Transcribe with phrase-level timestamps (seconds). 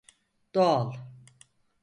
[0.53, 0.93] Doğal.